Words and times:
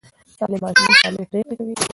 سالم 0.37 0.59
ماشومان 0.63 0.97
سالمې 1.01 1.25
پرېکړې 1.31 1.53
کوي. 1.57 1.73